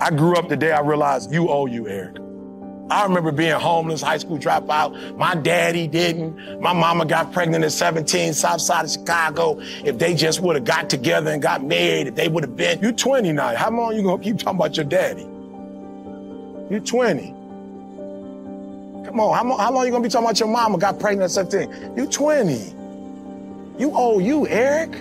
I 0.00 0.10
grew 0.10 0.36
up 0.36 0.48
the 0.48 0.56
day 0.56 0.72
I 0.72 0.80
realized 0.80 1.32
you 1.32 1.48
owe 1.48 1.66
you, 1.66 1.88
Eric. 1.88 2.18
I 2.88 3.02
remember 3.04 3.32
being 3.32 3.52
homeless, 3.52 4.00
high 4.00 4.18
school 4.18 4.38
dropout. 4.38 5.16
My 5.16 5.34
daddy 5.34 5.88
didn't. 5.88 6.60
My 6.60 6.72
mama 6.72 7.04
got 7.04 7.32
pregnant 7.32 7.64
at 7.64 7.72
17, 7.72 8.32
south 8.32 8.60
side 8.60 8.84
of 8.84 8.90
Chicago. 8.92 9.58
If 9.84 9.98
they 9.98 10.14
just 10.14 10.40
would 10.40 10.54
have 10.54 10.64
got 10.64 10.88
together 10.88 11.32
and 11.32 11.42
got 11.42 11.64
married, 11.64 12.06
if 12.06 12.14
they 12.14 12.28
would 12.28 12.44
have 12.44 12.56
been. 12.56 12.78
You're 12.80 12.92
20 12.92 13.32
now. 13.32 13.56
How 13.56 13.70
long 13.70 13.96
you 13.96 14.02
gonna 14.02 14.22
keep 14.22 14.38
talking 14.38 14.58
about 14.58 14.76
your 14.76 14.86
daddy? 14.86 15.26
You're 16.70 16.80
20. 16.80 17.34
Come 19.06 19.20
on, 19.20 19.34
how, 19.34 19.56
how 19.56 19.72
long 19.72 19.84
you 19.84 19.90
gonna 19.90 20.04
be 20.04 20.08
talking 20.08 20.26
about 20.26 20.38
your 20.38 20.48
mama 20.48 20.78
got 20.78 21.00
pregnant 21.00 21.24
at 21.24 21.30
17? 21.30 21.96
You're 21.96 22.06
20. 22.06 22.54
You 23.78 23.90
owe 23.94 24.20
you, 24.20 24.46
Eric. 24.46 24.92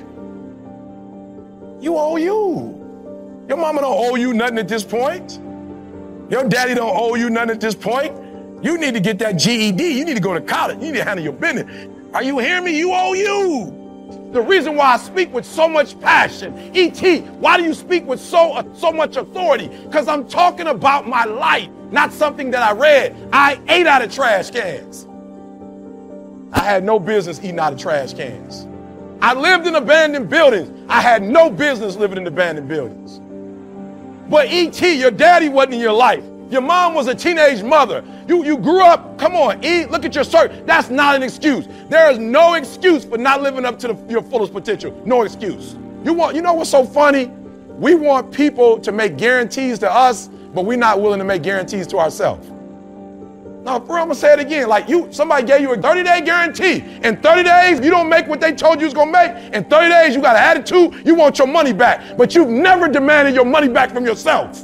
You 1.81 1.97
owe 1.97 2.17
you. 2.17 2.74
Your 3.55 3.61
mama 3.61 3.79
don't 3.79 3.97
owe 3.97 4.15
you 4.15 4.33
nothing 4.33 4.57
at 4.57 4.67
this 4.67 4.83
point. 4.83 5.39
Your 6.29 6.43
daddy 6.43 6.73
don't 6.73 6.93
owe 6.93 7.15
you 7.15 7.29
nothing 7.29 7.51
at 7.51 7.61
this 7.61 7.73
point. 7.73 8.13
You 8.61 8.77
need 8.77 8.95
to 8.95 8.99
get 8.99 9.17
that 9.19 9.37
GED. 9.37 9.81
You 9.81 10.03
need 10.03 10.15
to 10.15 10.19
go 10.19 10.33
to 10.33 10.41
college. 10.41 10.79
You 10.79 10.91
need 10.91 10.97
to 10.97 11.05
handle 11.05 11.23
your 11.23 11.31
business. 11.31 11.87
Are 12.13 12.21
you 12.21 12.37
hearing 12.39 12.65
me? 12.65 12.77
You 12.77 12.91
owe 12.91 13.13
you. 13.13 14.29
The 14.33 14.41
reason 14.41 14.75
why 14.75 14.95
I 14.95 14.97
speak 14.97 15.33
with 15.33 15.45
so 15.45 15.69
much 15.69 15.97
passion, 16.01 16.53
ET, 16.75 17.21
why 17.39 17.55
do 17.55 17.63
you 17.63 17.73
speak 17.73 18.05
with 18.05 18.19
so 18.19 18.55
uh, 18.55 18.63
so 18.75 18.91
much 18.91 19.15
authority? 19.15 19.69
Because 19.69 20.09
I'm 20.09 20.27
talking 20.27 20.67
about 20.67 21.07
my 21.07 21.23
life, 21.23 21.69
not 21.91 22.11
something 22.11 22.51
that 22.51 22.61
I 22.61 22.73
read. 22.73 23.15
I 23.31 23.57
ate 23.69 23.87
out 23.87 24.01
of 24.01 24.13
trash 24.13 24.51
cans. 24.51 25.07
I 26.51 26.59
had 26.59 26.83
no 26.83 26.99
business 26.99 27.39
eating 27.39 27.59
out 27.59 27.71
of 27.71 27.79
trash 27.79 28.15
cans. 28.15 28.67
I 29.21 29.33
lived 29.33 29.65
in 29.65 29.75
abandoned 29.75 30.29
buildings. 30.29 30.69
I 30.89 30.99
had 30.99 31.23
no 31.23 31.49
business 31.49 31.95
living 31.95 32.17
in 32.17 32.27
abandoned 32.27 32.67
buildings. 32.67 33.21
But 34.29 34.47
E.T., 34.51 34.99
your 34.99 35.11
daddy 35.11 35.49
wasn't 35.49 35.75
in 35.75 35.79
your 35.79 35.93
life. 35.93 36.23
Your 36.49 36.61
mom 36.61 36.93
was 36.93 37.07
a 37.07 37.15
teenage 37.15 37.63
mother. 37.63 38.03
You, 38.27 38.45
you 38.45 38.57
grew 38.57 38.81
up, 38.81 39.17
come 39.17 39.35
on, 39.35 39.63
E, 39.63 39.85
look 39.85 40.05
at 40.05 40.13
your 40.13 40.23
shirt. 40.23 40.65
That's 40.67 40.89
not 40.89 41.15
an 41.15 41.23
excuse. 41.23 41.67
There 41.89 42.09
is 42.11 42.19
no 42.19 42.53
excuse 42.53 43.03
for 43.03 43.17
not 43.17 43.41
living 43.41 43.65
up 43.65 43.79
to 43.79 43.89
the, 43.89 43.95
your 44.07 44.21
fullest 44.21 44.53
potential. 44.53 44.99
No 45.05 45.23
excuse. 45.23 45.75
You 46.03 46.13
want, 46.13 46.35
you 46.35 46.41
know 46.41 46.53
what's 46.53 46.69
so 46.69 46.85
funny? 46.85 47.25
We 47.79 47.95
want 47.95 48.31
people 48.31 48.79
to 48.79 48.91
make 48.91 49.17
guarantees 49.17 49.79
to 49.79 49.91
us, 49.91 50.27
but 50.27 50.65
we're 50.65 50.77
not 50.77 51.01
willing 51.01 51.19
to 51.19 51.25
make 51.25 51.41
guarantees 51.41 51.87
to 51.87 51.97
ourselves. 51.97 52.47
No, 53.65 53.79
for 53.79 53.97
I'm 53.97 54.05
gonna 54.05 54.13
say 54.13 54.31
it 54.33 54.39
again. 54.39 54.69
Like 54.69 54.87
you, 54.87 55.07
somebody 55.11 55.43
gave 55.47 55.61
you 55.61 55.73
a 55.73 55.77
30-day 55.77 56.21
guarantee. 56.21 56.83
In 57.03 57.17
30 57.19 57.43
days, 57.43 57.83
you 57.83 57.89
don't 57.89 58.07
make 58.07 58.27
what 58.27 58.39
they 58.39 58.53
told 58.53 58.79
you 58.79 58.85
was 58.85 58.93
gonna 58.93 59.11
make. 59.11 59.31
In 59.55 59.63
30 59.63 59.89
days, 59.89 60.15
you 60.15 60.21
got 60.21 60.35
an 60.35 60.43
attitude, 60.43 61.03
you 61.03 61.15
want 61.15 61.39
your 61.39 61.47
money 61.47 61.73
back. 61.73 62.15
But 62.15 62.35
you've 62.35 62.47
never 62.47 62.87
demanded 62.87 63.33
your 63.33 63.43
money 63.43 63.67
back 63.67 63.89
from 63.89 64.05
yourself. 64.05 64.63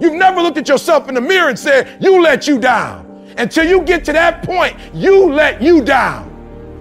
You've 0.00 0.12
never 0.12 0.42
looked 0.42 0.58
at 0.58 0.68
yourself 0.68 1.08
in 1.08 1.14
the 1.14 1.22
mirror 1.22 1.48
and 1.48 1.58
said, 1.58 1.96
you 1.98 2.20
let 2.22 2.46
you 2.46 2.58
down. 2.60 3.06
Until 3.38 3.64
you 3.64 3.80
get 3.80 4.04
to 4.04 4.12
that 4.12 4.42
point, 4.42 4.76
you 4.92 5.32
let 5.32 5.62
you 5.62 5.82
down. 5.82 6.27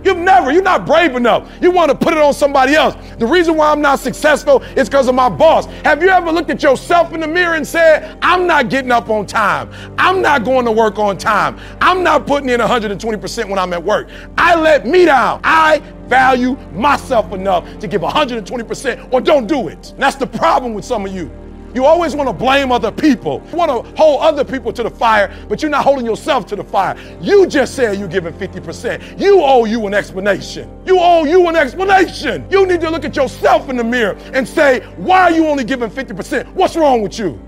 You've 0.04 0.18
never, 0.18 0.52
you're 0.52 0.62
not 0.62 0.86
brave 0.86 1.16
enough. 1.16 1.50
You 1.62 1.72
want 1.72 1.92
to 1.92 1.98
put 1.98 2.14
it 2.14 2.20
on 2.20 2.34
somebody 2.34 2.76
else. 2.76 2.96
The 3.18 3.26
reason 3.26 3.56
why 3.56 3.72
I'm 3.72 3.82
not 3.82 4.00
successful 4.00 4.62
is 4.76 4.90
because 4.90 5.08
of 5.08 5.16
my 5.16 5.30
boss. 5.30 5.66
Have 5.84 6.02
you 6.02 6.10
ever 6.10 6.32
looked 6.32 6.50
at 6.50 6.64
yourself 6.64 7.14
in 7.14 7.20
the 7.20 7.28
mirror 7.28 7.56
and 7.56 7.68
said, 7.68 8.18
I'm 8.22 8.48
not 8.48 8.70
getting 8.70 8.92
up 8.92 9.10
on 9.10 9.26
time. 9.26 9.72
I'm 9.98 10.22
not 10.22 10.44
going 10.44 10.66
to 10.66 10.72
work 10.72 11.00
on 11.00 11.18
time. 11.18 11.60
I'm 11.82 12.04
not 12.04 12.28
putting 12.28 12.50
in 12.50 12.60
120% 12.60 13.50
when 13.50 13.60
I'm 13.60 13.74
at 13.74 13.84
work. 13.84 14.10
I 14.38 14.56
let 14.56 14.86
me 14.86 15.06
down. 15.06 15.42
I 15.44 15.80
value 16.08 16.56
myself 16.72 17.34
enough 17.34 17.80
to 17.80 17.88
give 17.88 18.02
120% 18.02 19.14
or 19.14 19.22
don't 19.22 19.48
do 19.48 19.68
it. 19.68 19.92
And 19.92 20.02
that's 20.02 20.16
the 20.16 20.28
problem 20.28 20.74
with 20.74 20.86
some 20.86 21.06
of 21.06 21.14
you. 21.14 21.30
You 21.74 21.86
always 21.86 22.16
want 22.16 22.28
to 22.30 22.34
blame 22.34 22.72
other 22.72 22.92
people. 22.92 23.44
You 23.52 23.58
want 23.58 23.70
to 23.70 23.96
hold 23.96 24.22
other 24.22 24.44
people 24.44 24.74
to 24.74 24.84
the 24.84 24.90
fire, 24.90 25.34
but 25.48 25.62
you're 25.62 25.72
not 25.72 25.84
holding 25.84 26.06
yourself 26.06 26.46
to 26.48 26.56
the 26.56 26.64
fire. 26.64 26.98
You 27.22 27.46
just 27.48 27.76
said 27.76 28.00
you're 28.00 28.08
giving 28.08 28.34
50%. 28.34 29.20
You 29.20 29.42
owe 29.44 29.66
you 29.66 29.86
an 29.86 29.94
explanation. 29.94 30.82
You 30.86 30.98
owe 31.00 31.26
you 31.26 31.48
an 31.48 31.56
explanation. 31.56 32.48
You 32.50 32.66
need 32.66 32.82
to 32.82 32.90
look 32.90 33.06
at 33.06 33.16
yourself 33.16 33.70
in 33.70 33.78
the 33.78 33.84
mirror 33.84 34.18
and 34.34 34.48
say, 34.48 34.82
why 34.98 35.24
are 35.24 35.32
you 35.32 35.48
only 35.48 35.64
giving 35.64 35.90
50%? 35.90 36.48
What's 36.54 36.76
wrong 36.76 37.02
with 37.02 37.20
you? 37.20 37.40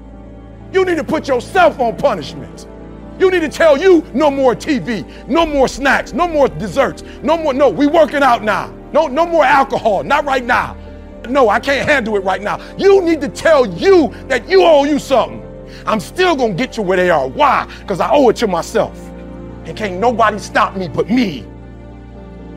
You 0.72 0.86
need 0.86 0.98
to 0.98 1.04
put 1.04 1.28
yourself 1.28 1.80
on 1.80 1.98
punishment. 1.98 2.68
You 3.20 3.30
need 3.32 3.42
to 3.42 3.50
tell 3.50 3.78
you 3.78 4.06
no 4.14 4.32
more 4.32 4.56
TV, 4.56 5.06
no 5.28 5.46
more 5.46 5.68
snacks, 5.68 6.14
no 6.14 6.28
more 6.28 6.48
desserts, 6.48 7.04
no 7.22 7.38
more, 7.38 7.54
no, 7.54 7.70
we 7.70 7.86
working 7.86 8.24
out 8.24 8.44
now. 8.44 8.74
No, 8.94 9.08
no 9.08 9.26
more 9.26 9.44
alcohol, 9.44 10.04
not 10.04 10.26
right 10.26 10.44
now. 10.44 10.76
No, 11.30 11.50
I 11.50 11.60
can't 11.60 11.88
handle 11.88 12.16
it 12.16 12.24
right 12.24 12.42
now. 12.42 12.60
You 12.78 13.02
need 13.02 13.22
to 13.22 13.30
tell 13.30 13.66
you 13.66 14.10
that 14.28 14.50
you 14.50 14.64
owe 14.64 14.84
you 14.84 15.00
something. 15.00 15.46
I'm 15.86 16.00
still 16.00 16.36
gonna 16.36 16.54
get 16.54 16.78
you 16.78 16.84
where 16.84 16.98
they 16.98 17.10
are. 17.10 17.28
Why? 17.28 17.66
Because 17.82 18.00
I 18.00 18.10
owe 18.12 18.30
it 18.30 18.36
to 18.38 18.48
myself. 18.48 18.98
And 19.66 19.78
can't 19.78 20.00
nobody 20.00 20.40
stop 20.40 20.76
me 20.76 20.88
but 20.88 21.10
me. 21.10 21.42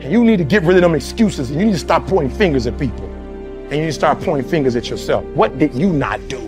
And 0.01 0.11
you 0.11 0.23
need 0.23 0.37
to 0.37 0.43
get 0.43 0.63
rid 0.63 0.75
of 0.75 0.81
them 0.81 0.95
excuses 0.95 1.51
and 1.51 1.59
you 1.59 1.65
need 1.65 1.73
to 1.73 1.79
stop 1.79 2.05
pointing 2.07 2.35
fingers 2.35 2.67
at 2.67 2.77
people. 2.77 3.05
And 3.05 3.71
you 3.71 3.81
need 3.81 3.85
to 3.85 3.93
start 3.93 4.19
pointing 4.19 4.49
fingers 4.49 4.75
at 4.75 4.89
yourself. 4.89 5.23
What 5.27 5.57
did 5.59 5.73
you 5.73 5.93
not 5.93 6.27
do? 6.27 6.39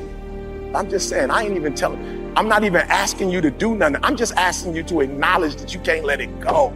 I'm 0.75 0.89
just 0.89 1.07
saying, 1.07 1.29
I 1.29 1.43
ain't 1.43 1.55
even 1.55 1.73
telling, 1.73 2.33
I'm 2.35 2.49
not 2.49 2.65
even 2.65 2.81
asking 2.89 3.29
you 3.29 3.39
to 3.41 3.49
do 3.49 3.75
nothing. 3.75 3.97
I'm 4.03 4.17
just 4.17 4.33
asking 4.33 4.75
you 4.75 4.83
to 4.83 4.99
acknowledge 4.99 5.55
that 5.55 5.73
you 5.73 5.79
can't 5.79 6.03
let 6.03 6.19
it 6.19 6.39
go. 6.41 6.69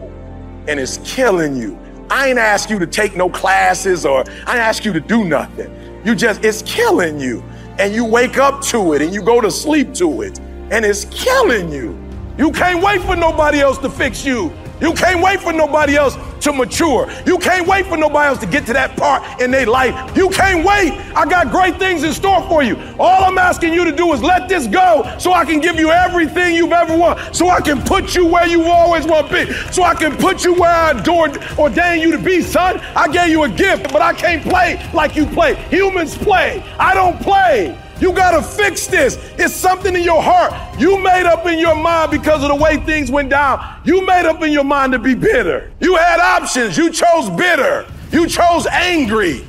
And 0.66 0.80
it's 0.80 0.98
killing 1.04 1.56
you. 1.56 1.78
I 2.10 2.28
ain't 2.28 2.38
ask 2.38 2.68
you 2.68 2.78
to 2.80 2.86
take 2.86 3.16
no 3.16 3.30
classes 3.30 4.04
or 4.04 4.24
I 4.46 4.52
ain't 4.52 4.60
ask 4.60 4.84
you 4.84 4.92
to 4.92 5.00
do 5.00 5.24
nothing. 5.24 5.74
You 6.04 6.14
just, 6.14 6.44
it's 6.44 6.62
killing 6.62 7.20
you. 7.20 7.42
And 7.78 7.94
you 7.94 8.04
wake 8.04 8.36
up 8.36 8.62
to 8.64 8.94
it 8.94 9.02
and 9.02 9.14
you 9.14 9.22
go 9.22 9.40
to 9.40 9.50
sleep 9.50 9.94
to 9.94 10.22
it. 10.22 10.38
And 10.70 10.84
it's 10.84 11.04
killing 11.06 11.70
you. 11.72 11.98
You 12.36 12.50
can't 12.52 12.82
wait 12.82 13.00
for 13.02 13.16
nobody 13.16 13.60
else 13.60 13.78
to 13.78 13.90
fix 13.90 14.24
you. 14.24 14.52
You 14.80 14.92
can't 14.94 15.22
wait 15.22 15.40
for 15.40 15.52
nobody 15.52 15.96
else 15.96 16.16
to 16.40 16.52
mature. 16.52 17.10
You 17.26 17.38
can't 17.38 17.66
wait 17.66 17.86
for 17.86 17.96
nobody 17.96 18.28
else 18.28 18.38
to 18.38 18.46
get 18.46 18.66
to 18.66 18.72
that 18.72 18.96
part 18.96 19.40
in 19.40 19.50
their 19.50 19.66
life. 19.66 20.16
You 20.16 20.30
can't 20.30 20.64
wait. 20.64 20.92
I 21.14 21.26
got 21.26 21.50
great 21.50 21.78
things 21.78 22.02
in 22.02 22.12
store 22.12 22.42
for 22.48 22.62
you. 22.62 22.76
All 22.98 23.24
I'm 23.24 23.38
asking 23.38 23.74
you 23.74 23.84
to 23.84 23.92
do 23.92 24.12
is 24.12 24.22
let 24.22 24.48
this 24.48 24.66
go 24.66 25.14
so 25.18 25.32
I 25.32 25.44
can 25.44 25.60
give 25.60 25.76
you 25.76 25.90
everything 25.90 26.54
you've 26.54 26.72
ever 26.72 26.96
wanted. 26.96 27.34
So 27.34 27.48
I 27.50 27.60
can 27.60 27.82
put 27.82 28.14
you 28.14 28.26
where 28.26 28.46
you 28.46 28.64
always 28.64 29.06
want 29.06 29.28
to 29.28 29.46
be. 29.46 29.52
So 29.72 29.82
I 29.82 29.94
can 29.94 30.16
put 30.16 30.44
you 30.44 30.54
where 30.54 30.70
I 30.70 30.92
adored, 30.92 31.38
ordained 31.58 32.02
you 32.02 32.10
to 32.12 32.18
be, 32.18 32.40
son. 32.40 32.80
I 32.96 33.08
gave 33.08 33.28
you 33.28 33.42
a 33.44 33.48
gift, 33.48 33.92
but 33.92 34.00
I 34.00 34.12
can't 34.14 34.42
play 34.42 34.88
like 34.94 35.16
you 35.16 35.26
play. 35.26 35.54
Humans 35.68 36.16
play. 36.18 36.62
I 36.78 36.94
don't 36.94 37.20
play. 37.20 37.78
You 38.00 38.14
got 38.14 38.30
to 38.30 38.42
fix 38.42 38.86
this. 38.86 39.18
It's 39.38 39.54
something 39.54 39.94
in 39.94 40.02
your 40.02 40.22
heart. 40.22 40.52
You 40.80 40.98
made 40.98 41.26
up 41.26 41.46
in 41.46 41.58
your 41.58 41.74
mind 41.76 42.10
because 42.10 42.42
of 42.42 42.48
the 42.48 42.54
way 42.54 42.78
things 42.78 43.10
went 43.10 43.28
down. 43.28 43.80
You 43.84 44.04
made 44.06 44.24
up 44.24 44.42
in 44.42 44.52
your 44.52 44.64
mind 44.64 44.92
to 44.92 44.98
be 44.98 45.14
bitter. 45.14 45.70
You 45.80 45.96
had 45.96 46.18
options. 46.18 46.78
You 46.78 46.90
chose 46.90 47.28
bitter. 47.30 47.86
You 48.10 48.26
chose 48.26 48.66
angry. 48.66 49.46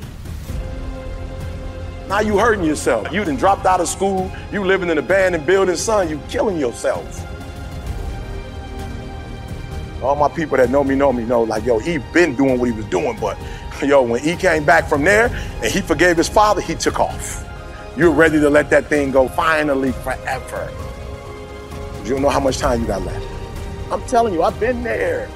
Now 2.08 2.20
you 2.20 2.38
hurting 2.38 2.64
yourself. 2.64 3.10
You 3.10 3.24
done 3.24 3.36
dropped 3.36 3.64
out 3.64 3.80
of 3.80 3.88
school. 3.88 4.30
You 4.52 4.62
living 4.64 4.90
in 4.90 4.98
an 4.98 5.04
abandoned 5.04 5.46
building. 5.46 5.76
Son, 5.76 6.10
you 6.10 6.20
killing 6.28 6.58
yourself. 6.58 7.26
All 10.02 10.16
my 10.16 10.28
people 10.28 10.58
that 10.58 10.68
know 10.68 10.84
me 10.84 10.94
know 10.94 11.12
me 11.12 11.24
know 11.24 11.42
like, 11.42 11.64
yo, 11.64 11.78
he 11.78 11.98
been 12.12 12.34
doing 12.34 12.58
what 12.58 12.68
he 12.68 12.72
was 12.72 12.84
doing, 12.86 13.16
but 13.18 13.38
yo, 13.82 14.02
when 14.02 14.20
he 14.20 14.36
came 14.36 14.64
back 14.64 14.88
from 14.88 15.04
there 15.04 15.28
and 15.62 15.72
he 15.72 15.80
forgave 15.80 16.16
his 16.16 16.28
father, 16.28 16.60
he 16.60 16.74
took 16.74 17.00
off. 17.00 17.48
You're 17.94 18.10
ready 18.10 18.40
to 18.40 18.48
let 18.48 18.70
that 18.70 18.86
thing 18.86 19.10
go 19.10 19.28
finally 19.28 19.92
forever. 19.92 20.72
You 22.04 22.10
don't 22.10 22.22
know 22.22 22.30
how 22.30 22.40
much 22.40 22.56
time 22.56 22.80
you 22.80 22.86
got 22.86 23.02
left. 23.02 23.26
I'm 23.92 24.02
telling 24.06 24.32
you, 24.32 24.42
I've 24.42 24.58
been 24.58 24.82
there. 24.82 25.28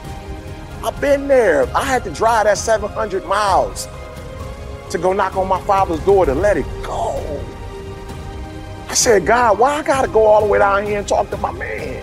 I've 0.82 0.98
been 0.98 1.28
there. 1.28 1.68
I 1.76 1.84
had 1.84 2.02
to 2.04 2.10
drive 2.10 2.44
that 2.44 2.56
700 2.56 3.26
miles 3.26 3.88
to 4.90 4.96
go 4.96 5.12
knock 5.12 5.36
on 5.36 5.48
my 5.48 5.60
father's 5.62 6.00
door 6.06 6.24
to 6.24 6.34
let 6.34 6.56
it 6.56 6.64
go. 6.82 7.44
I 8.88 8.94
said, 8.94 9.26
God, 9.26 9.58
why 9.58 9.74
I 9.74 9.82
gotta 9.82 10.08
go 10.08 10.24
all 10.24 10.40
the 10.40 10.46
way 10.46 10.58
down 10.58 10.86
here 10.86 10.98
and 10.98 11.06
talk 11.06 11.28
to 11.30 11.36
my 11.36 11.52
man? 11.52 12.02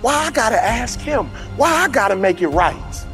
Why 0.00 0.14
I 0.14 0.30
gotta 0.30 0.62
ask 0.62 0.98
him? 0.98 1.26
Why 1.56 1.70
I 1.70 1.88
gotta 1.88 2.16
make 2.16 2.40
it 2.40 2.48
right? 2.48 3.05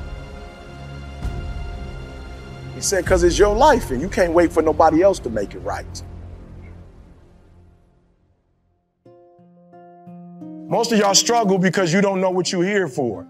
Said, 2.82 3.04
because 3.04 3.22
it's 3.22 3.38
your 3.38 3.54
life 3.54 3.90
and 3.92 4.00
you 4.00 4.08
can't 4.08 4.32
wait 4.32 4.52
for 4.52 4.60
nobody 4.60 5.02
else 5.02 5.18
to 5.20 5.30
make 5.30 5.54
it 5.54 5.60
right. 5.60 6.02
Most 10.68 10.90
of 10.90 10.98
y'all 10.98 11.14
struggle 11.14 11.58
because 11.58 11.92
you 11.92 12.00
don't 12.00 12.20
know 12.20 12.30
what 12.30 12.50
you're 12.50 12.64
here 12.64 12.88
for. 12.88 13.26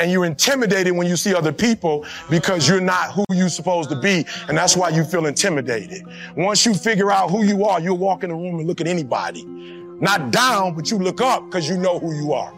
And 0.00 0.10
you're 0.10 0.24
intimidated 0.24 0.94
when 0.94 1.06
you 1.06 1.16
see 1.16 1.34
other 1.34 1.52
people 1.52 2.06
because 2.30 2.68
you're 2.68 2.80
not 2.80 3.12
who 3.12 3.24
you're 3.32 3.48
supposed 3.48 3.90
to 3.90 4.00
be. 4.00 4.24
And 4.48 4.56
that's 4.56 4.76
why 4.76 4.88
you 4.90 5.04
feel 5.04 5.26
intimidated. 5.26 6.04
Once 6.36 6.64
you 6.64 6.72
figure 6.72 7.10
out 7.10 7.30
who 7.30 7.44
you 7.44 7.64
are, 7.64 7.80
you'll 7.80 7.98
walk 7.98 8.22
in 8.22 8.30
the 8.30 8.36
room 8.36 8.58
and 8.58 8.66
look 8.66 8.80
at 8.80 8.86
anybody. 8.86 9.44
Not 9.44 10.30
down, 10.30 10.74
but 10.74 10.90
you 10.90 10.98
look 10.98 11.20
up 11.20 11.44
because 11.46 11.68
you 11.68 11.76
know 11.76 11.98
who 11.98 12.14
you 12.14 12.32
are. 12.32 12.54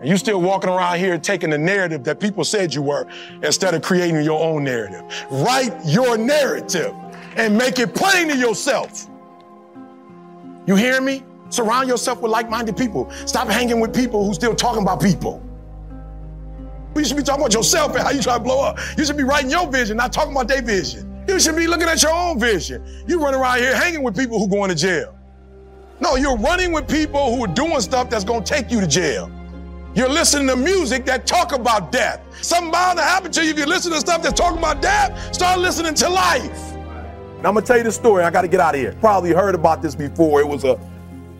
And 0.00 0.08
you 0.08 0.16
still 0.16 0.40
walking 0.40 0.70
around 0.70 0.98
here 0.98 1.18
taking 1.18 1.50
the 1.50 1.58
narrative 1.58 2.04
that 2.04 2.20
people 2.20 2.44
said 2.44 2.72
you 2.72 2.82
were 2.82 3.06
instead 3.42 3.74
of 3.74 3.82
creating 3.82 4.22
your 4.22 4.42
own 4.42 4.62
narrative. 4.62 5.02
Write 5.30 5.74
your 5.84 6.16
narrative 6.16 6.94
and 7.36 7.56
make 7.56 7.78
it 7.78 7.94
plain 7.94 8.28
to 8.28 8.36
yourself. 8.36 9.08
You 10.66 10.76
hear 10.76 11.00
me? 11.00 11.24
Surround 11.50 11.88
yourself 11.88 12.20
with 12.20 12.30
like-minded 12.30 12.76
people. 12.76 13.10
Stop 13.26 13.48
hanging 13.48 13.80
with 13.80 13.94
people 13.94 14.24
who 14.24 14.34
still 14.34 14.54
talking 14.54 14.82
about 14.82 15.00
people. 15.00 15.42
You 16.94 17.04
should 17.04 17.16
be 17.16 17.22
talking 17.22 17.42
about 17.42 17.54
yourself 17.54 17.94
and 17.94 18.02
how 18.02 18.10
you 18.10 18.20
try 18.20 18.34
to 18.34 18.42
blow 18.42 18.62
up. 18.62 18.78
You 18.96 19.04
should 19.04 19.16
be 19.16 19.24
writing 19.24 19.50
your 19.50 19.66
vision, 19.70 19.96
not 19.96 20.12
talking 20.12 20.32
about 20.32 20.48
their 20.48 20.62
vision. 20.62 21.24
You 21.26 21.40
should 21.40 21.56
be 21.56 21.66
looking 21.66 21.88
at 21.88 22.02
your 22.02 22.12
own 22.12 22.38
vision. 22.38 22.84
You 23.06 23.22
run 23.22 23.34
around 23.34 23.58
here 23.58 23.74
hanging 23.74 24.02
with 24.02 24.16
people 24.16 24.38
who 24.38 24.48
going 24.48 24.68
to 24.70 24.74
jail. 24.74 25.16
No, 26.00 26.16
you're 26.16 26.36
running 26.36 26.72
with 26.72 26.88
people 26.88 27.34
who 27.34 27.44
are 27.44 27.54
doing 27.54 27.80
stuff 27.80 28.10
that's 28.10 28.24
going 28.24 28.44
to 28.44 28.52
take 28.52 28.70
you 28.70 28.80
to 28.80 28.86
jail. 28.86 29.30
You're 29.98 30.08
listening 30.08 30.46
to 30.46 30.54
music 30.54 31.04
that 31.06 31.26
talk 31.26 31.52
about 31.52 31.90
death. 31.90 32.20
Something 32.40 32.70
bound 32.70 32.98
to 32.98 33.04
happen 33.04 33.32
to 33.32 33.44
you 33.44 33.50
if 33.50 33.58
you 33.58 33.66
listen 33.66 33.90
to 33.90 33.98
stuff 33.98 34.22
that's 34.22 34.38
talking 34.38 34.58
about 34.58 34.80
death. 34.80 35.34
Start 35.34 35.58
listening 35.58 35.92
to 35.94 36.08
life. 36.08 36.72
Now 37.42 37.48
I'm 37.48 37.54
gonna 37.54 37.62
tell 37.62 37.78
you 37.78 37.82
the 37.82 37.90
story. 37.90 38.22
I 38.22 38.30
got 38.30 38.42
to 38.42 38.48
get 38.48 38.60
out 38.60 38.76
of 38.76 38.80
here. 38.80 38.96
Probably 39.00 39.32
heard 39.32 39.56
about 39.56 39.82
this 39.82 39.96
before. 39.96 40.40
It 40.40 40.46
was 40.46 40.62
a, 40.62 40.78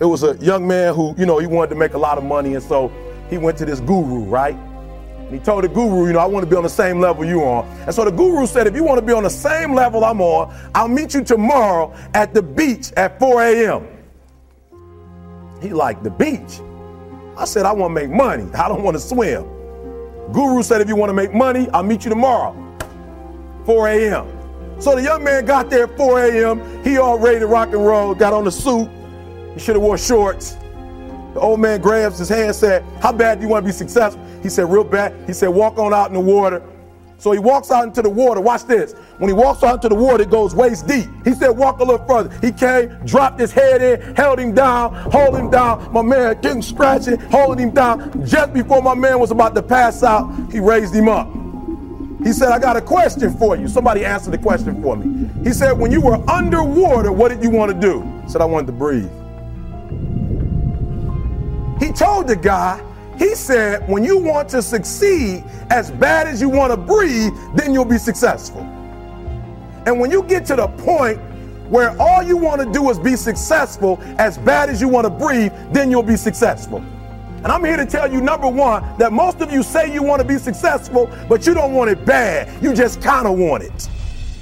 it 0.01 0.07
was 0.07 0.25
a 0.25 0.37
young 0.39 0.67
man 0.67 0.93
who, 0.93 1.15
you 1.17 1.25
know, 1.25 1.39
he 1.39 1.47
wanted 1.47 1.69
to 1.69 1.77
make 1.77 1.95
a 1.95 1.99
lot 1.99 2.19
of 2.19 2.25
money, 2.25 2.55
and 2.55 2.65
so 2.65 2.91
he 3.31 3.39
went 3.39 3.57
to 3.59 3.65
this 3.65 3.79
guru, 3.79 4.25
right? 4.25 4.57
And 4.57 5.33
he 5.33 5.39
told 5.39 5.63
the 5.63 5.69
guru, 5.69 6.09
you 6.09 6.13
know, 6.13 6.19
I 6.19 6.27
want 6.27 6.43
to 6.43 6.51
be 6.51 6.57
on 6.57 6.65
the 6.65 6.69
same 6.69 6.99
level 6.99 7.25
you 7.25 7.45
on. 7.45 7.65
And 7.83 7.95
so 7.95 8.05
the 8.05 8.11
guru 8.11 8.45
said, 8.45 8.67
if 8.67 8.75
you 8.75 8.83
want 8.83 8.99
to 8.99 9.07
be 9.07 9.13
on 9.13 9.23
the 9.23 9.31
same 9.31 9.73
level 9.73 10.05
I'm 10.05 10.21
on, 10.21 10.53
I'll 10.75 10.89
meet 10.89 11.15
you 11.15 11.23
tomorrow 11.23 11.95
at 12.13 12.35
the 12.35 12.43
beach 12.43 12.91
at 12.97 13.21
4 13.21 13.41
a.m. 13.41 13.87
He 15.63 15.69
liked 15.69 16.03
the 16.03 16.11
beach. 16.11 16.59
I 17.39 17.45
said, 17.45 17.65
I 17.65 17.73
want 17.73 17.91
to 17.91 17.95
make 17.95 18.11
money. 18.11 18.47
I 18.55 18.69
don't 18.69 18.83
want 18.83 18.97
to 18.97 19.01
swim. 19.01 19.45
Guru 20.33 20.63
said, 20.63 20.81
if 20.81 20.89
you 20.89 20.97
want 20.97 21.11
to 21.11 21.15
make 21.15 21.33
money, 21.33 21.69
I'll 21.73 21.85
meet 21.85 22.05
you 22.05 22.11
tomorrow, 22.11 22.53
4 23.65 23.89
a.m. 23.89 24.81
So 24.81 24.95
the 24.95 25.03
young 25.03 25.25
man 25.25 25.47
got 25.47 25.71
there 25.71 25.85
at 25.85 25.97
4 25.97 26.25
a.m. 26.25 26.85
He 26.85 26.99
all 26.99 27.19
ready 27.19 27.39
to 27.39 27.47
rock 27.47 27.69
and 27.69 27.85
roll, 27.85 28.15
got 28.15 28.33
on 28.33 28.45
the 28.45 28.51
suit. 28.53 28.91
He 29.55 29.61
should 29.61 29.77
have 29.77 29.83
wore 29.83 29.97
shorts. 29.97 30.57
The 31.35 31.41
old 31.41 31.61
man 31.61 31.81
grabs 31.81 32.19
his 32.19 32.29
hand 32.29 32.55
said, 32.55 32.85
how 33.01 33.13
bad 33.13 33.39
do 33.39 33.45
you 33.45 33.51
want 33.51 33.65
to 33.65 33.67
be 33.67 33.73
successful? 33.73 34.23
He 34.43 34.49
said, 34.49 34.71
real 34.71 34.85
bad. 34.85 35.15
He 35.27 35.33
said, 35.33 35.49
walk 35.49 35.79
on 35.79 35.95
out 35.95 36.09
in 36.09 36.15
the 36.15 36.21
water. 36.21 36.63
So 37.19 37.33
he 37.33 37.41
walks 37.41 37.73
out 37.73 37.85
into 37.85 38.01
the 38.01 38.09
water. 38.09 38.41
Watch 38.41 38.65
this. 38.65 38.93
When 39.19 39.29
he 39.29 39.35
walks 39.35 39.65
out 39.65 39.75
into 39.75 39.89
the 39.89 39.97
water, 39.97 40.23
it 40.23 40.31
goes 40.31 40.55
waist 40.55 40.87
deep. 40.87 41.09
He 41.25 41.35
said, 41.35 41.49
walk 41.49 41.81
a 41.81 41.85
little 41.85 42.07
further. 42.07 42.31
He 42.41 42.53
came, 42.53 42.91
dropped 43.05 43.41
his 43.41 43.51
head 43.51 43.83
in, 43.83 44.15
held 44.15 44.39
him 44.39 44.55
down, 44.55 44.95
hold 45.11 45.37
him 45.37 45.51
down. 45.51 45.93
My 45.93 46.01
man 46.03 46.41
getting 46.41 46.63
scratching, 46.63 47.19
holding 47.19 47.69
him 47.69 47.75
down. 47.75 48.25
Just 48.25 48.55
before 48.55 48.83
my 48.83 48.95
man 48.95 49.19
was 49.19 49.33
about 49.33 49.57
to 49.57 49.63
pass 49.63 50.05
out, 50.05 50.33
he 50.53 50.61
raised 50.61 50.95
him 50.95 51.09
up. 51.09 51.29
He 52.23 52.33
said, 52.33 52.51
I 52.51 52.59
got 52.61 52.77
a 52.77 52.81
question 52.81 53.37
for 53.37 53.57
you. 53.57 53.67
Somebody 53.67 54.05
answered 54.05 54.33
the 54.33 54.39
question 54.39 54.81
for 54.81 54.97
me. 54.97 55.29
He 55.43 55.53
said, 55.53 55.73
when 55.73 55.91
you 55.91 56.01
were 56.01 56.19
underwater, 56.31 57.11
what 57.11 57.29
did 57.31 57.43
you 57.43 57.51
want 57.51 57.73
to 57.73 57.81
do? 57.81 58.03
He 58.23 58.29
said, 58.29 58.41
I 58.41 58.45
wanted 58.45 58.67
to 58.69 58.73
breathe. 58.73 59.11
He 61.81 61.93
told 61.93 62.29
the 62.29 62.37
guy, 62.37 62.81
he 63.19 63.35
said, 63.35 63.89
when 63.89 64.05
you 64.05 64.17
want 64.17 64.49
to 64.51 64.63
succeed 64.63 65.45
as 65.71 65.91
bad 65.91 66.27
as 66.27 66.41
you 66.41 66.49
want 66.49 66.73
to 66.73 66.77
breathe, 66.77 67.33
then 67.55 67.75
you'll 67.75 67.85
be 67.85 67.99
successful. 67.99 68.61
And 69.87 69.99
when 69.99 70.11
you 70.11 70.23
get 70.23 70.47
to 70.47 70.57
the 70.57 70.69
point 70.69 71.19
where 71.69 72.01
all 72.01 72.23
you 72.23 72.37
want 72.37 72.61
to 72.63 72.73
do 72.73 72.89
is 72.91 72.99
be 72.99 73.17
successful 73.17 73.99
as 74.19 74.39
bad 74.39 74.71
as 74.71 74.81
you 74.81 74.89
want 74.89 75.05
to 75.05 75.11
breathe, 75.11 75.53
then 75.73 75.91
you'll 75.91 76.03
be 76.03 76.17
successful. 76.17 76.79
And 76.79 77.47
I'm 77.47 77.65
here 77.65 77.77
to 77.77 77.87
tell 77.87 78.13
you, 78.13 78.21
number 78.21 78.49
one, 78.49 78.83
that 78.99 79.13
most 79.13 79.41
of 79.41 79.53
you 79.53 79.63
say 79.63 79.93
you 79.93 80.03
want 80.03 80.21
to 80.21 80.27
be 80.27 80.39
successful, 80.39 81.11
but 81.29 81.47
you 81.47 81.55
don't 81.55 81.73
want 81.73 81.91
it 81.91 82.05
bad. 82.05 82.63
You 82.63 82.75
just 82.75 83.01
kind 83.01 83.27
of 83.27 83.39
want 83.39 83.63
it. 83.63 83.89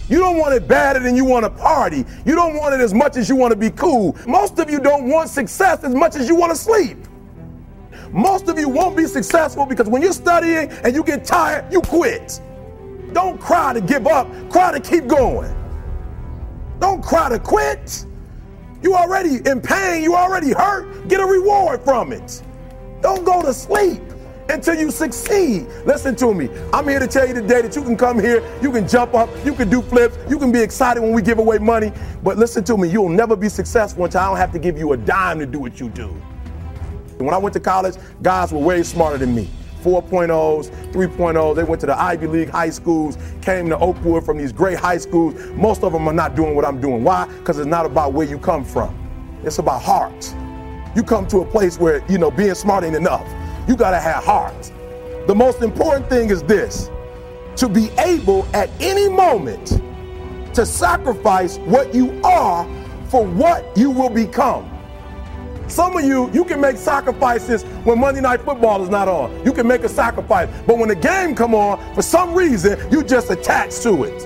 You 0.09 0.19
don't 0.19 0.37
want 0.37 0.55
it 0.55 0.69
badder 0.69 1.01
than 1.01 1.17
you 1.17 1.25
want 1.25 1.45
to 1.45 1.51
party. 1.51 2.05
You 2.25 2.35
don't 2.35 2.57
want 2.57 2.75
it 2.75 2.81
as 2.81 2.95
much 2.95 3.17
as 3.17 3.29
you 3.29 3.37
want 3.37 3.53
to 3.53 3.59
be 3.59 3.71
cool. 3.71 4.17
Most 4.27 4.59
of 4.59 4.71
you 4.71 4.81
don't 4.81 5.09
want 5.09 5.31
success 5.31 5.83
as 5.83 5.95
much 5.95 6.17
as 6.17 6.29
you 6.29 6.37
want 6.37 6.53
to 6.53 6.57
sleep. 6.57 6.97
Most 8.17 8.49
of 8.49 8.59
you 8.59 8.71
won't 8.71 8.97
be 8.97 9.05
successful 9.05 9.67
because 9.67 9.89
when 9.89 10.01
you're 10.01 10.11
studying 10.11 10.71
and 10.71 10.95
you 10.95 11.05
get 11.05 11.23
tired, 11.23 11.71
you 11.71 11.83
quit. 11.83 12.41
Don't 13.13 13.39
cry 13.39 13.75
to 13.75 13.81
give 13.83 14.07
up, 14.07 14.27
cry 14.51 14.73
to 14.73 14.81
keep 14.81 15.07
going. 15.07 15.55
Don't 16.81 17.03
cry 17.03 17.29
to 17.29 17.39
quit. 17.39 18.07
You 18.83 18.95
already 18.95 19.47
in 19.47 19.61
pain, 19.61 20.03
you 20.03 20.15
already 20.15 20.53
hurt. 20.53 21.09
Get 21.09 21.21
a 21.21 21.27
reward 21.27 21.83
from 21.83 22.11
it. 22.11 22.43
Don't 23.03 23.23
go 23.23 23.43
to 23.43 23.53
sleep 23.53 24.01
until 24.49 24.77
you 24.77 24.91
succeed. 24.91 25.67
Listen 25.85 26.17
to 26.17 26.33
me. 26.33 26.49
I'm 26.73 26.89
here 26.89 27.01
to 27.01 27.07
tell 27.07 27.29
you 27.29 27.35
today 27.35 27.61
that 27.61 27.77
you 27.77 27.83
can 27.83 27.99
come 27.99 28.19
here, 28.19 28.43
you 28.63 28.73
can 28.73 28.89
jump 28.89 29.13
up, 29.13 29.29
you 29.45 29.53
can 29.53 29.69
do 29.69 29.83
flips, 29.83 30.17
you 30.31 30.39
can 30.39 30.51
be 30.51 30.63
excited 30.63 31.03
when 31.03 31.13
we 31.13 31.21
give 31.21 31.39
away 31.39 31.59
money. 31.59 31.93
But 32.23 32.39
listen 32.39 32.65
to 32.65 32.79
me, 32.79 32.89
you'll 32.89 33.11
never 33.11 33.37
be 33.37 33.51
successful 33.51 34.07
until 34.07 34.21
I 34.23 34.27
don't 34.29 34.37
have 34.39 34.53
to 34.53 34.59
give 34.59 34.79
you 34.79 34.95
a 34.95 34.97
dime 34.97 35.39
to 35.41 35.47
do 35.47 35.59
what 35.59 35.79
you 35.79 35.91
do. 35.91 36.17
When 37.19 37.33
I 37.33 37.39
went 37.39 37.55
to 37.55 37.61
college, 37.61 37.95
guys 38.23 38.53
were 38.53 38.61
way 38.61 38.83
smarter 38.83 39.19
than 39.19 39.35
me. 39.35 39.49
4.0s, 39.83 40.93
3.0s. 40.93 41.57
They 41.57 41.63
went 41.63 41.81
to 41.81 41.87
the 41.87 41.99
Ivy 41.99 42.27
League 42.27 42.51
high 42.51 42.71
schools, 42.71 43.17
came 43.41 43.69
to 43.69 43.79
Oakwood 43.79 44.25
from 44.25 44.37
these 44.37 44.53
great 44.53 44.79
high 44.79 44.99
schools. 44.99 45.35
Most 45.53 45.85
of 45.85 45.93
them 45.93 46.09
are 46.09 46.13
not 46.13 46.35
doing 46.35 46.55
what 46.57 46.65
I'm 46.65 46.81
doing. 46.81 47.05
Why? 47.05 47.27
Because 47.27 47.59
it's 47.59 47.69
not 47.69 47.87
about 47.87 48.13
where 48.13 48.27
you 48.27 48.39
come 48.39 48.65
from. 48.65 48.95
It's 49.45 49.59
about 49.59 49.83
heart. 49.83 50.35
You 50.97 51.03
come 51.03 51.27
to 51.29 51.39
a 51.39 51.45
place 51.45 51.79
where, 51.79 52.05
you 52.11 52.19
know, 52.19 52.31
being 52.31 52.55
smart 52.55 52.83
ain't 52.83 52.97
enough. 52.97 53.27
You 53.69 53.77
got 53.77 53.93
to 53.93 54.01
have 54.01 54.25
heart. 54.25 54.73
The 55.27 55.35
most 55.35 55.63
important 55.63 56.09
thing 56.09 56.31
is 56.31 56.43
this 56.43 56.91
to 57.57 57.69
be 57.69 57.91
able 57.99 58.47
at 58.55 58.71
any 58.81 59.09
moment 59.09 59.81
to 60.55 60.67
sacrifice 60.67 61.59
what 61.59 61.95
you 61.95 62.21
are 62.23 62.65
for 63.09 63.25
what 63.25 63.77
you 63.77 63.91
will 63.91 64.11
become. 64.11 64.76
Some 65.69 65.97
of 65.97 66.05
you, 66.05 66.31
you 66.33 66.45
can 66.45 66.61
make 66.61 66.77
sacrifices 66.77 67.65
when 67.85 67.99
Monday 67.99 68.21
Night 68.21 68.41
Football 68.43 68.83
is 68.83 68.89
not 68.89 69.09
on. 69.09 69.45
You 69.45 69.53
can 69.53 69.67
make 69.67 69.83
a 69.83 69.89
sacrifice. 69.89 70.49
But 70.67 70.79
when 70.79 70.89
the 70.89 70.95
game 70.95 71.35
come 71.35 71.55
on, 71.55 71.95
for 71.95 72.03
some 72.03 72.35
reason, 72.35 72.79
you 72.91 73.03
just 73.03 73.31
attach 73.31 73.81
to 73.81 74.05
it. 74.05 74.23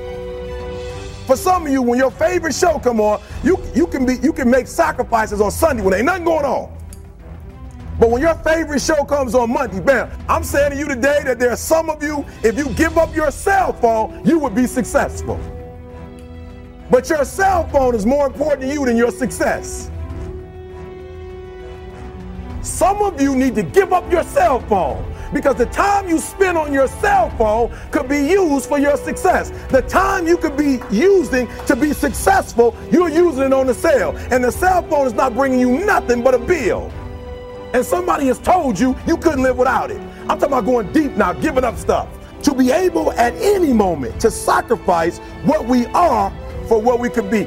For 1.27 1.37
some 1.37 1.67
of 1.67 1.73
you, 1.73 1.81
when 1.81 1.99
your 1.99 2.11
favorite 2.11 2.55
show 2.55 2.79
come 2.79 3.01
on, 3.01 3.23
you, 3.43 3.59
you 3.75 3.87
can 3.87 4.05
be 4.05 4.17
you 4.17 4.33
can 4.33 4.51
make 4.51 4.67
sacrifices 4.67 5.41
on 5.41 5.51
Sunday 5.51 5.83
when 5.83 5.95
ain't 5.95 6.05
nothing 6.05 6.25
going 6.25 6.45
on. 6.45 6.77
But 8.01 8.11
when 8.11 8.23
your 8.23 8.35
favorite 8.35 8.81
show 8.81 9.05
comes 9.05 9.35
on 9.35 9.53
Monday, 9.53 9.81
bam, 9.81 10.11
I'm 10.29 10.43
saying 10.43 10.73
to 10.73 10.77
you 10.77 10.89
today 10.89 11.21
that 11.25 11.39
there 11.39 11.51
are 11.51 11.57
some 11.57 11.89
of 11.91 12.03
you, 12.03 12.25
if 12.43 12.57
you 12.57 12.69
give 12.71 12.99
up 12.99 13.15
your 13.15 13.31
cell 13.31 13.73
phone, 13.75 14.27
you 14.27 14.39
would 14.39 14.55
be 14.55 14.67
successful. 14.67 15.39
But 16.91 17.09
your 17.09 17.25
cell 17.25 17.69
phone 17.69 17.95
is 17.95 18.05
more 18.05 18.27
important 18.27 18.63
to 18.63 18.69
you 18.75 18.85
than 18.85 18.97
your 18.97 19.13
success. 19.13 19.91
Some 22.63 23.01
of 23.01 23.21
you 23.21 23.35
need 23.35 23.55
to 23.55 23.63
give 23.63 23.93
up 23.93 24.11
your 24.13 24.23
cell 24.23 24.61
phone 24.61 25.05
because 25.33 25.57
the 25.57 25.67
time 25.67 26.09
you 26.09 26.19
spend 26.19 26.59
on 26.59 26.73
your 26.73 26.89
cell 26.89 27.31
phone 27.31 27.75
could 27.91 28.09
be 28.09 28.19
used 28.19 28.69
for 28.69 28.79
your 28.79 28.97
success. 28.99 29.51
The 29.69 29.83
time 29.83 30.27
you 30.27 30.37
could 30.37 30.57
be 30.57 30.81
using 30.91 31.49
to 31.67 31.75
be 31.77 31.93
successful, 31.93 32.77
you're 32.91 33.09
using 33.09 33.45
it 33.45 33.53
on 33.53 33.67
the 33.67 33.75
cell. 33.75 34.17
And 34.31 34.45
the 34.45 34.53
cell 34.53 34.83
phone 34.83 35.07
is 35.07 35.15
not 35.15 35.35
bringing 35.35 35.61
you 35.61 35.85
nothing 35.87 36.23
but 36.23 36.35
a 36.35 36.39
bill. 36.39 36.93
And 37.73 37.85
somebody 37.85 38.27
has 38.27 38.39
told 38.39 38.79
you 38.79 38.97
you 39.07 39.17
couldn't 39.17 39.43
live 39.43 39.57
without 39.57 39.91
it. 39.91 40.01
I'm 40.23 40.39
talking 40.39 40.47
about 40.47 40.65
going 40.67 40.93
deep 40.93 41.13
now, 41.13 41.33
giving 41.33 41.65
up 41.65 41.77
stuff. 41.77 42.09
To 42.43 42.55
be 42.55 42.73
able 42.73 43.13
at 43.13 43.35
any 43.37 43.73
moment 43.73 44.21
to 44.21 44.31
sacrifice 44.31 45.19
what 45.45 45.67
we 45.67 45.87
are 45.87 46.31
for 46.69 46.81
what 46.81 46.99
we 46.99 47.09
could 47.09 47.31
be. 47.31 47.47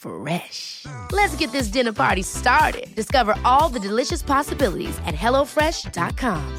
Fresh. 0.00 0.86
Let's 1.12 1.36
get 1.36 1.52
this 1.52 1.68
dinner 1.68 1.92
party 1.92 2.22
started. 2.22 2.94
Discover 2.96 3.34
all 3.44 3.68
the 3.68 3.78
delicious 3.80 4.22
possibilities 4.22 4.98
at 5.06 5.14
hellofresh.com. 5.14 6.58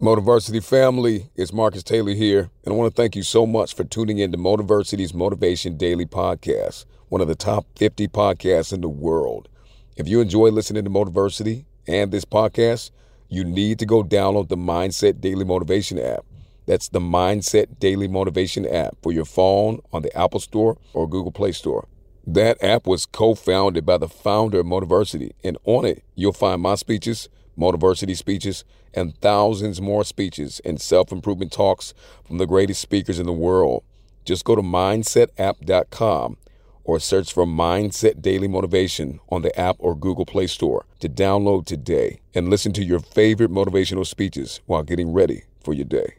Motiversity 0.00 0.62
family, 0.62 1.28
it's 1.34 1.52
Marcus 1.52 1.82
Taylor 1.82 2.12
here, 2.12 2.50
and 2.64 2.72
I 2.72 2.76
want 2.76 2.94
to 2.94 3.02
thank 3.02 3.16
you 3.16 3.24
so 3.24 3.44
much 3.44 3.74
for 3.74 3.82
tuning 3.82 4.18
in 4.18 4.30
to 4.30 4.38
Motiversity's 4.38 5.12
Motivation 5.12 5.76
Daily 5.76 6.06
Podcast, 6.06 6.84
one 7.08 7.20
of 7.20 7.26
the 7.26 7.34
top 7.34 7.66
50 7.74 8.06
podcasts 8.06 8.72
in 8.72 8.80
the 8.80 8.88
world. 8.88 9.48
If 9.96 10.06
you 10.06 10.20
enjoy 10.20 10.50
listening 10.50 10.84
to 10.84 10.90
Motiversity 10.90 11.64
and 11.88 12.12
this 12.12 12.24
podcast, 12.24 12.92
you 13.28 13.42
need 13.42 13.80
to 13.80 13.86
go 13.86 14.04
download 14.04 14.48
the 14.48 14.56
Mindset 14.56 15.20
Daily 15.20 15.44
Motivation 15.44 15.98
app. 15.98 16.24
That's 16.68 16.90
the 16.90 17.00
Mindset 17.00 17.78
Daily 17.78 18.08
Motivation 18.08 18.66
app 18.66 18.98
for 19.02 19.10
your 19.10 19.24
phone 19.24 19.80
on 19.90 20.02
the 20.02 20.14
Apple 20.14 20.38
Store 20.38 20.76
or 20.92 21.08
Google 21.08 21.32
Play 21.32 21.52
Store. 21.52 21.88
That 22.26 22.62
app 22.62 22.86
was 22.86 23.06
co 23.06 23.34
founded 23.34 23.86
by 23.86 23.96
the 23.96 24.06
founder 24.06 24.60
of 24.60 24.66
Motiversity, 24.66 25.30
and 25.42 25.56
on 25.64 25.86
it, 25.86 26.04
you'll 26.14 26.34
find 26.34 26.60
my 26.60 26.74
speeches, 26.74 27.30
Motiversity 27.58 28.14
speeches, 28.14 28.66
and 28.92 29.16
thousands 29.22 29.80
more 29.80 30.04
speeches 30.04 30.60
and 30.62 30.78
self 30.78 31.10
improvement 31.10 31.52
talks 31.52 31.94
from 32.26 32.36
the 32.36 32.46
greatest 32.46 32.82
speakers 32.82 33.18
in 33.18 33.24
the 33.24 33.32
world. 33.32 33.82
Just 34.26 34.44
go 34.44 34.54
to 34.54 34.60
mindsetapp.com 34.60 36.36
or 36.84 37.00
search 37.00 37.32
for 37.32 37.46
Mindset 37.46 38.20
Daily 38.20 38.46
Motivation 38.46 39.20
on 39.30 39.40
the 39.40 39.58
app 39.58 39.76
or 39.78 39.94
Google 39.94 40.26
Play 40.26 40.46
Store 40.46 40.84
to 41.00 41.08
download 41.08 41.64
today 41.64 42.20
and 42.34 42.50
listen 42.50 42.74
to 42.74 42.84
your 42.84 43.00
favorite 43.00 43.50
motivational 43.50 44.06
speeches 44.06 44.60
while 44.66 44.82
getting 44.82 45.14
ready 45.14 45.44
for 45.64 45.72
your 45.72 45.86
day. 45.86 46.16